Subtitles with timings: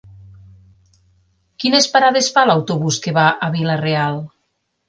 [1.63, 4.23] Quines parades fa l'autobús que va a Vila-real?